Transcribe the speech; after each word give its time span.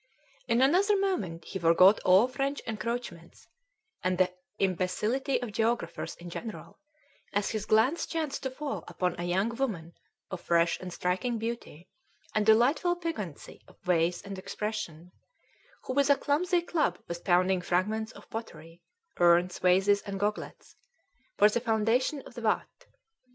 In 0.47 0.63
another 0.63 0.97
moment 0.97 1.45
he 1.45 1.59
forgot 1.59 1.99
all 1.99 2.27
French 2.27 2.59
encroachments, 2.65 3.47
and 4.03 4.17
the 4.17 4.33
imbecility 4.57 5.39
of 5.43 5.51
geographers 5.51 6.15
in 6.15 6.31
general, 6.31 6.79
as 7.33 7.51
his 7.51 7.67
glance 7.67 8.07
chanced 8.07 8.41
to 8.41 8.49
fall 8.49 8.83
upon 8.87 9.13
a 9.19 9.25
young 9.25 9.49
woman 9.49 9.93
of 10.31 10.41
fresh 10.41 10.79
and 10.79 10.91
striking 10.91 11.37
beauty, 11.37 11.87
and 12.33 12.47
delightful 12.47 12.95
piquancy 12.95 13.61
of 13.67 13.77
ways 13.85 14.23
and 14.23 14.39
expression, 14.39 15.11
who 15.83 15.93
with 15.93 16.09
a 16.09 16.15
clumsy 16.15 16.63
club 16.63 16.97
was 17.07 17.19
pounding 17.19 17.61
fragments 17.61 18.11
of 18.13 18.27
pottery 18.31 18.81
urns, 19.17 19.59
vases, 19.59 20.01
and 20.01 20.19
goglets 20.19 20.77
for 21.37 21.47
the 21.47 21.59
foundation 21.59 22.23
of 22.25 22.33
the 22.33 22.41
_watt. 22.41 22.65